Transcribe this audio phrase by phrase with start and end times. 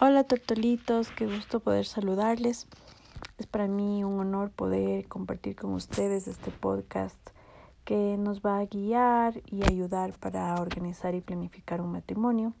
[0.00, 2.66] Hola tortolitos, qué gusto poder saludarles.
[3.38, 7.16] Es para mí un honor poder compartir con ustedes este podcast
[7.84, 12.54] que nos va a guiar y ayudar para organizar y planificar un matrimonio.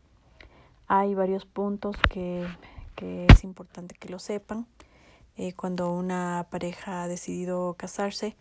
[0.86, 2.46] Hay varios puntos que,
[2.94, 4.68] que es importante que lo sepan.
[5.36, 8.36] Eh, cuando una pareja ha decidido casarse,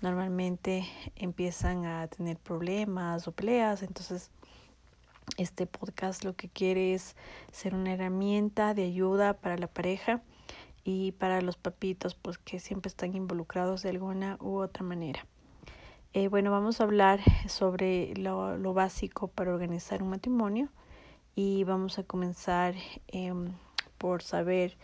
[0.00, 0.86] normalmente
[1.16, 4.30] empiezan a tener problemas o peleas, entonces
[5.36, 7.16] este podcast lo que quiere es
[7.52, 10.22] ser una herramienta de ayuda para la pareja
[10.84, 15.26] y para los papitos, pues que siempre están involucrados de alguna u otra manera.
[16.14, 20.68] Eh, bueno, vamos a hablar sobre lo, lo, básico para organizar un matrimonio
[21.34, 22.74] y vamos a comenzar
[23.08, 23.32] eh,
[23.98, 24.78] por saber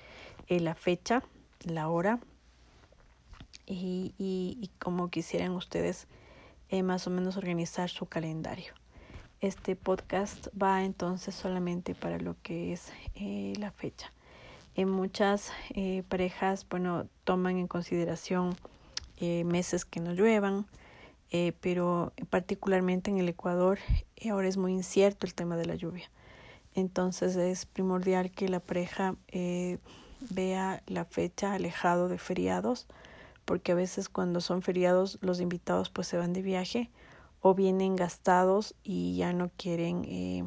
[0.49, 1.23] eh, la fecha,
[1.65, 2.21] la hora
[3.67, 6.07] y, y, y cómo quisieran ustedes
[6.69, 8.75] eh, más o menos organizar su calendario.
[9.45, 14.11] Este podcast va entonces solamente para lo que es eh, la fecha.
[14.75, 18.57] En muchas eh, parejas, bueno, toman en consideración
[19.19, 20.65] eh, meses que no lluevan,
[21.61, 23.79] pero particularmente en el Ecuador
[24.31, 26.11] ahora es muy incierto el tema de la lluvia.
[26.75, 29.15] Entonces es primordial que la pareja
[30.31, 32.87] vea la fecha alejado de feriados,
[33.45, 36.89] porque a veces cuando son feriados los invitados pues se van de viaje
[37.47, 40.45] o vienen gastados y ya no quieren eh,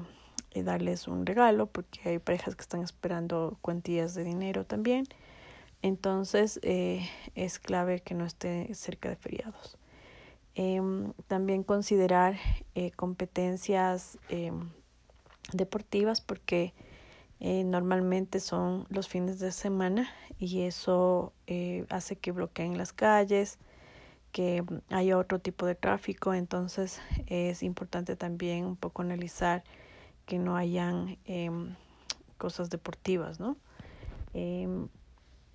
[0.64, 5.06] darles un regalo porque hay parejas que están esperando cuantías de dinero también.
[5.84, 9.78] Entonces eh, es clave que no esté cerca de feriados.
[10.56, 10.82] Eh,
[11.28, 12.38] también considerar
[12.74, 14.18] eh, competencias
[15.54, 16.74] deportivas porque
[17.40, 20.10] normalmente son los fines de semana
[20.40, 21.32] y eso
[21.90, 23.60] hace que bloqueen las calles
[24.38, 29.64] que haya otro tipo de tráfico, entonces es importante también un poco analizar
[30.28, 31.50] que no hayan eh,
[32.38, 33.58] cosas deportivas, ¿no?
[34.36, 34.68] Eh,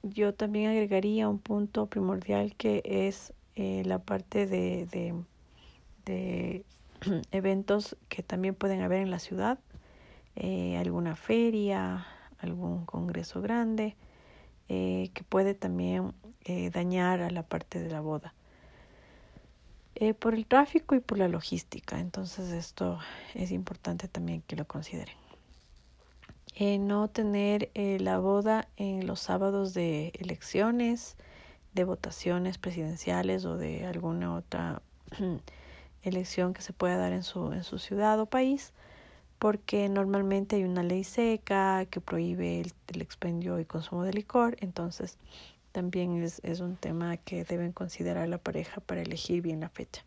[0.03, 5.15] yo también agregaría un punto primordial que es eh, la parte de, de,
[6.05, 6.65] de,
[7.31, 9.61] eventos que también pueden haber en la ciudad,
[10.35, 12.05] eh, alguna feria,
[12.41, 13.95] algún congreso grande,
[14.69, 16.15] eh, que puede también
[16.73, 18.35] dañar a la parte de la boda
[20.03, 22.01] eh, por el tráfico y por la logística.
[22.01, 22.99] Entonces esto
[23.35, 25.15] es importante también que lo consideren.
[26.57, 31.17] Eh, no tener eh, la boda en los sábados de elecciones,
[31.73, 34.83] de votaciones presidenciales o de alguna otra
[36.03, 38.73] elección que se pueda dar en su, en su ciudad o país,
[39.39, 44.57] porque normalmente hay una ley seca que prohíbe el, el expendio y consumo de licor.
[44.59, 45.17] Entonces,
[45.73, 50.05] también es, es un tema que deben considerar la pareja para elegir bien la fecha.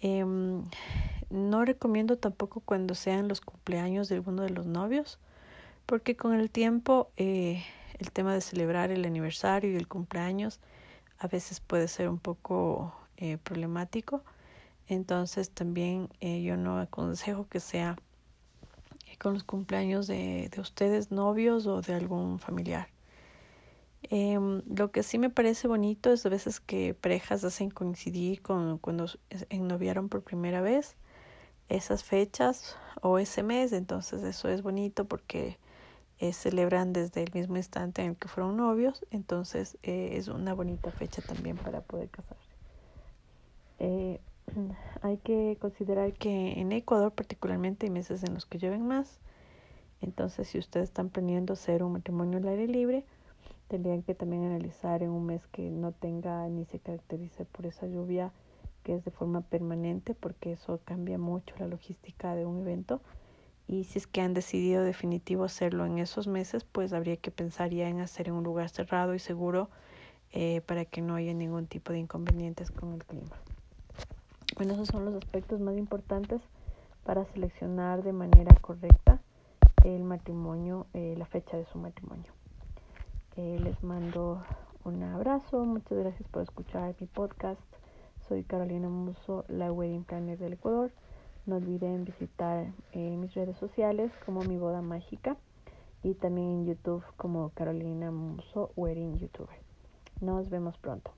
[0.00, 0.24] Eh,
[1.32, 5.18] no recomiendo tampoco cuando sean los cumpleaños de alguno de los novios,
[5.86, 7.64] porque con el tiempo eh,
[7.98, 10.60] el tema de celebrar el aniversario y el cumpleaños
[11.18, 14.22] a veces puede ser un poco eh, problemático.
[14.88, 17.96] Entonces también eh, yo no aconsejo que sea
[19.18, 22.88] con los cumpleaños de, de ustedes novios o de algún familiar.
[24.10, 28.78] Eh, lo que sí me parece bonito es a veces que parejas hacen coincidir con
[28.78, 29.06] cuando
[29.48, 30.96] ennoviaron por primera vez
[31.68, 35.58] esas fechas o ese mes, entonces eso es bonito porque
[36.18, 40.54] eh, celebran desde el mismo instante en el que fueron novios, entonces eh, es una
[40.54, 42.50] bonita fecha también para poder casarse.
[43.78, 44.20] Eh,
[45.02, 49.18] hay que considerar que en Ecuador particularmente hay meses en los que llueven más,
[50.00, 53.04] entonces si ustedes están planeando hacer un matrimonio al aire libre,
[53.72, 57.86] tendrían que también analizar en un mes que no tenga ni se caracterice por esa
[57.86, 58.30] lluvia
[58.82, 63.00] que es de forma permanente porque eso cambia mucho la logística de un evento
[63.66, 67.70] y si es que han decidido definitivo hacerlo en esos meses pues habría que pensar
[67.70, 69.70] ya en hacer en un lugar cerrado y seguro
[70.32, 73.38] eh, para que no haya ningún tipo de inconvenientes con el clima.
[74.56, 76.42] Bueno, esos son los aspectos más importantes
[77.04, 79.22] para seleccionar de manera correcta
[79.82, 82.34] el matrimonio, eh, la fecha de su matrimonio.
[83.36, 84.42] Eh, les mando
[84.84, 85.64] un abrazo.
[85.64, 87.60] Muchas gracias por escuchar mi podcast.
[88.28, 90.90] Soy Carolina Muso, la Wedding Planner del Ecuador.
[91.46, 95.38] No olviden visitar eh, mis redes sociales como Mi Boda Mágica
[96.02, 99.56] y también en YouTube como Carolina Muso Wedding YouTuber.
[100.20, 101.10] Nos vemos pronto.